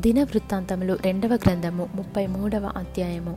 [0.00, 3.36] దినవృత్తాంతములు రెండవ గ్రంథము ముప్పై మూడవ అధ్యాయము.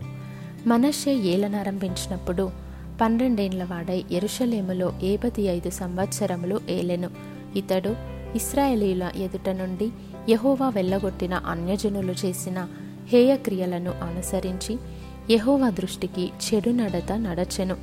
[0.67, 2.51] మనషే ఏలనారంభించినప్పుడు
[3.01, 7.09] పన్నెండేండ్ల వాడై ఎరుషలేములో ఏపతి ఐదు సంవత్సరములు ఏలెను.
[7.55, 7.95] ఇతడు
[8.35, 9.91] ఇస్రాయేలీల ఎదుట నుండి
[10.29, 12.67] యహోవా వెళ్ళగొట్టిన అన్యజనులు చేసిన
[13.07, 14.77] హేయక్రియలను అనుసరించి
[15.29, 17.77] యహోవా దృష్టికి చెడు నడత నడచెను.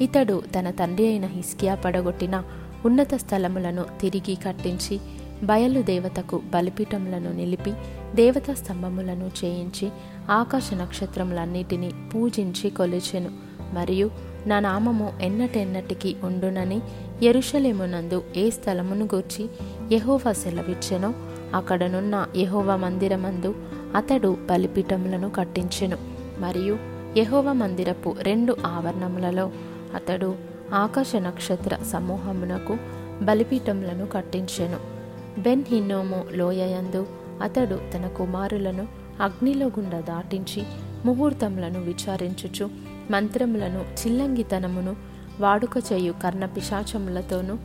[0.00, 2.42] ఇతడు తన తండ్రి అయిన హిస్కియా పడగొట్టిన
[2.86, 5.00] ఉన్నత స్థలములను తిరిగి కట్టించి
[5.42, 7.72] బయలు దేవతకు బలిపీఠములను నిలిపి
[8.14, 9.90] దేవతా స్తంభములను చేయించి
[10.30, 13.30] ఆకాశ నక్షత్రములన్నిటినీ పూజించి కొలిచెను.
[13.74, 14.10] మరియు
[14.46, 16.80] నా నామము ఎన్నటెన్నటికి ఉండునని
[17.22, 19.48] ఎరుషలేమునందు ఏ స్థలమును గూర్చి
[19.92, 21.14] యహోవా సెలవిచ్చెనో
[21.54, 23.54] అక్కడనున్న యహోవా మందిరమందు
[23.96, 25.98] అతడు బలిపీఠములను కట్టించెను.
[26.38, 26.78] మరియు
[27.16, 29.50] యహోవ మందిరపు రెండు ఆవరణములలో
[29.94, 30.34] అతడు
[30.74, 32.76] ఆకాశ నక్షత్ర సమూహమునకు
[33.22, 34.99] బలిపీఠములను కట్టించెను.
[35.38, 37.06] బెన్ హిన్నోము లోయయందు
[37.42, 38.88] అతడు తన కుమారులను
[39.20, 40.62] అగ్నిలో గుండా దాటించి
[41.04, 42.70] ముహూర్తములను విచారించుచు
[43.10, 44.96] మంత్రములను చిల్లంగితనమును
[45.40, 47.56] వాడుక చేయు కర్ణ పిశాచములతోనూ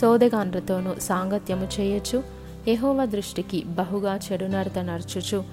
[0.00, 2.22] సోదగాండ్రతోనూ సాంగత్యము చేయొచ్చు
[2.68, 5.44] యహోవ దృష్టికి బహుగా చెడునడత నడుచుచు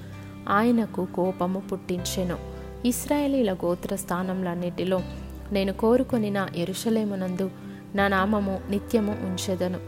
[0.49, 2.37] ఆయనకు కోపము పుట్టించెను.
[2.85, 5.01] ఇస్రాయేలీల గోత్ర స్థానములన్నిటిలో
[5.51, 7.49] నేను కోరుకొనిన ఎరుషలేమునందు
[7.95, 9.79] నా నామము నిత్యము ఉంచెదను.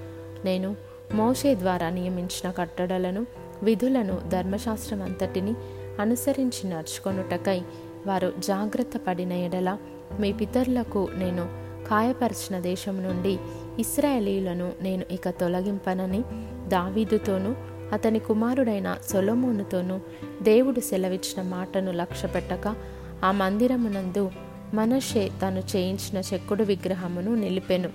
[0.45, 0.75] నేను
[1.13, 3.25] మోషే ద్వారా నియమించిన కట్టడలను
[3.63, 5.53] విధులను ధర్మశాస్త్రం అంతటిని
[5.99, 7.61] అనుసరించి నడుచుకొనుటకై
[8.07, 9.77] వారు జాగ్రత్త పడిన ఎడల
[10.19, 11.47] మీ పితరులకు నేను
[11.87, 13.39] కాయపరిచిన దేశం నుండి
[13.79, 16.23] ఇస్రాయేలీలను నేను ఇక తొలగింపనని
[16.67, 17.55] దావీదుతోనూ
[17.93, 19.99] అతని కుమారుడైన సొలమోనుతోనూ
[20.41, 22.75] దేవుడు సెలవిచ్చిన మాటను లక్ష్యపెట్టక
[23.23, 24.31] ఆ మందిరమునందు
[24.73, 27.89] మనషే తను చేయించిన చెక్కుడు విగ్రహమును నిలిపెను.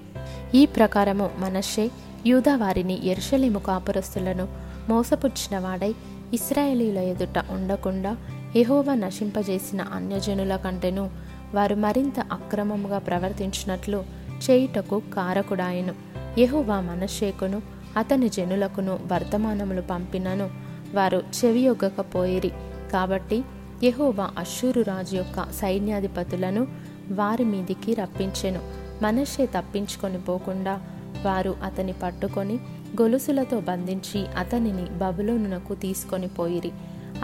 [0.55, 1.91] ఈ ప్రకారము మనషే
[2.27, 4.49] యూదా వారిని ఎరుషలేము కాపురస్తులను
[4.89, 5.95] మోసపుచ్చిన వాడై
[6.35, 8.17] ఇస్రాయేలీల ఎదుట ఉండకుండా
[8.57, 11.11] ఎహోవా నశింపజేసిన అన్యజనుల కంటెను
[11.55, 14.05] వారు మరింత అక్రమముగా ప్రవర్తించినట్లు
[14.51, 15.95] చేయుటకు కారకుడాయను.
[16.39, 17.63] యహోవా మనషేకును
[17.97, 20.51] అతని జనులకును వర్తమానములు పంపినను
[20.95, 22.53] వారు చెవియొగ్గకపోయిరి.
[22.93, 23.45] కాబట్టి
[23.85, 26.67] యహోవా అశ్షూరు రాజు యొక్క సైన్యాధిపతులను
[27.11, 28.61] వారి మీదికి రప్పించెను.
[29.03, 30.81] మనషే తప్పించుకొని పోకుండా
[31.27, 32.57] వారు అతని పట్టుకొని
[33.01, 36.73] గొలుసులతో బంధించి అతనిని బబులోనునకు తీసుకొని పోయిరి.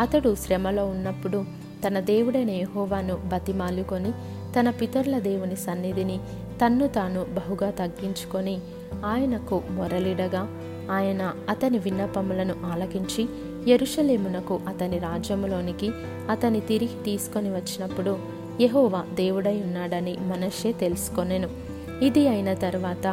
[0.00, 1.44] అతడు శ్రమలో ఉన్నప్పుడు
[1.86, 4.12] తన దేవుడైన యహోవాను బతిమాలుకొని
[4.54, 6.18] తన పితరుల దేవుని సన్నిధిని
[6.60, 8.56] తన్ను తాను బహుగా తగ్గించుకొని
[9.04, 10.42] ఆయనకు మొరలిడగా
[10.90, 13.22] ఆయన అతని విన్నపములను ఆలకించి
[13.70, 15.88] ఎరుషలేమునకు అతని రాజ్యములోనికి
[16.30, 18.12] అతని తిరిగి తీసుకొని వచ్చినప్పుడు
[18.60, 21.48] యహోవా దేవుడై ఉన్నాడని మనషే తెలుసుకొనెను.
[22.02, 23.06] ఇది అయిన తరువాత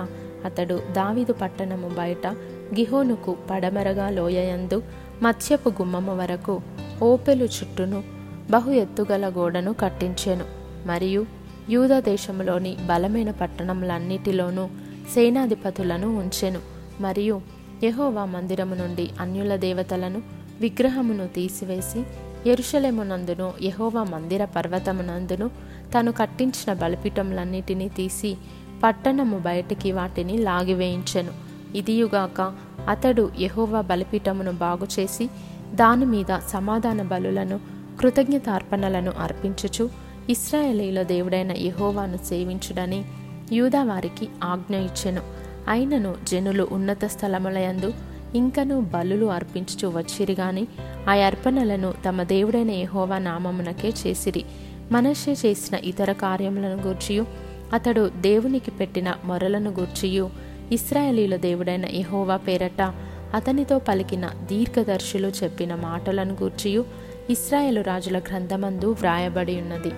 [0.46, 2.28] అతడు దావిదు పట్టణము బయట
[2.76, 4.84] గిహోనుకు పడమరగా లోయయందు
[5.24, 6.62] మత్స్యపు గుమ్మము వరకు
[7.04, 8.04] ఓపెలు చుట్టూను
[8.50, 10.46] బహు ఎత్తుగల గోడను కట్టించెను.
[10.88, 11.26] మరియు
[11.70, 14.68] యూదదేశములోని బలమైన పట్టణములన్నిటిలోనూ
[15.14, 16.60] సేనాధిపతులను ఉంచెను.
[17.02, 17.42] మరియు
[17.84, 20.22] యహోవా మందిరము నుండి అన్యుల దేవతలను
[20.62, 22.04] విగ్రహమును తీసివేసి
[22.50, 25.48] ఎరుషలేమునందును యహోవా మందిర పర్వతమునందును
[25.94, 28.38] తను కట్టించిన బలిపీఠములన్నిటినీ తీసి
[28.84, 31.32] పట్టణము బయటికి వాటిని లాగివేయించెను.
[31.76, 32.54] ఇదియుగాక
[32.90, 35.30] అతడు యహోవా బలిపీఠమును బాగుచేసి
[35.74, 37.60] దాని మీద సమాధాన బలులను
[38.00, 39.90] కృతజ్ఞతార్పణలను అర్పించుచు
[40.30, 43.06] ఇస్రాయేలీల దేవుడైన యహోవాను సేవించుడని
[43.52, 45.22] యూదా వారికి ఆజ్ఞ ఇచ్చెను.
[45.68, 47.94] అయినను జనులు ఉన్నత స్థలములయందు
[48.36, 50.68] ఇంకను బలులు అర్పించుచు వచ్చిరి గాని
[51.10, 54.44] ఆ అర్పణలను తమ దేవుడైన యహోవా నామమునకే చేసిరి.
[54.92, 60.30] మనషే చేసిన ఇతర కార్యములను గూర్చియు అతడు దేవునికి పెట్టిన మొరలను గూర్చియు.
[60.72, 62.94] ఇస్రాయేలీల దేవుడైన యహోవా పేరట
[63.34, 66.86] అతనితో పలికిన దీర్ఘదర్శులు చెప్పిన మాటలను గూర్చియు.
[67.30, 69.92] ఇస్రాయేలు రాజుల గ్రంథమందు వ్రాయబడి ఉన్నది.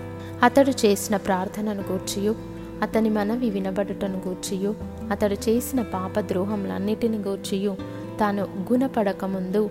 [0.43, 2.35] అతడు చేసిన ప్రార్థనను గూర్చియు.
[2.81, 4.75] అతని మనవి వినబడుటను గూర్చియు.
[5.11, 7.75] అతడు చేసిన పాప ద్రోహములన్నిటిని గూర్చియు.
[8.19, 9.69] తాను గుణపడకముందు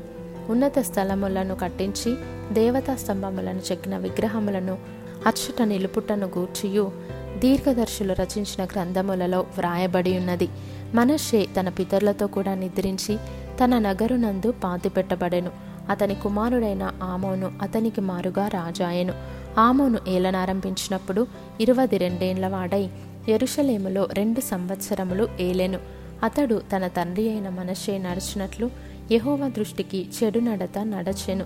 [0.49, 2.15] ఉన్నత స్థలములను కట్టించి
[2.53, 4.79] దేవతా స్తంభములను చెక్కిన విగ్రహములను
[5.27, 6.93] అచ్చుట నిలుపుటను గూర్చియు.
[7.41, 10.49] దీర్ఘదర్శులు రచించిన గ్రంథములలో వ్రాయబడి ఉన్నది.
[10.95, 13.17] మనషే తన పితరులతో కూడా నిద్రించి
[13.65, 15.51] తన నగరునందు పాతిపెట్టబడెను.
[15.91, 19.15] అతని కుమారుడైన ఆమోను అతనికి మారుగా రాజాయెను.
[19.59, 21.27] ఆమోను ఏలనారంభించినప్పుడు
[21.61, 22.89] ఇరవది రెండేండ్ల వాడై
[23.29, 25.79] ఎరుషలేములో రెండు సంవత్సరములు ఏలెను.
[26.23, 28.71] అతడు తన తండ్రి అయిన మనషే నడిచినట్లు
[29.13, 31.45] యహోవ దృష్టికి చెడు నడత నడచెను.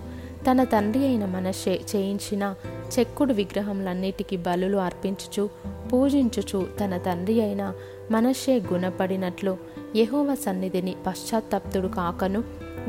[0.51, 2.55] తన తండ్రి అయిన మనషే చేయించిన
[2.99, 5.49] చెక్కుడు విగ్రహములన్నిటికీ బలులు అర్పించుచు
[5.93, 7.73] పూజించుచు తన తండ్రి అయిన
[8.11, 9.57] మనషే గుణపడినట్లు
[9.95, 12.43] యహోవ సన్నిధిని పశ్చాత్తప్తుడు కాకను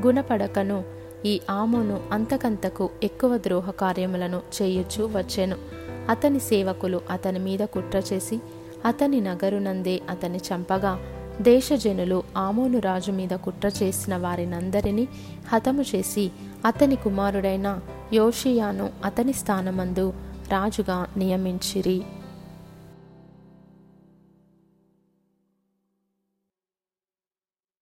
[0.07, 0.85] గుణపడకను
[1.27, 5.57] ఈ ఆమోను అంతకంతకు ఎక్కువ ద్రోహ కార్యములను చేయొచ్చు వచ్చెను.
[6.09, 8.41] అతని సేవకులు అతని మీద కుట్ర చేసి
[8.85, 10.99] అతని నగరునందే అతని చంపగా
[11.41, 15.09] దేశజనులు ఆమోను రాజు మీద కుట్ర చేసిన వారినందరినీ
[15.53, 16.31] హతము చేసి
[16.65, 17.81] అతని కుమారుడైన
[18.13, 20.13] యోషియాను అతని స్థానమందు
[20.49, 22.03] రాజుగా నియమించిరి.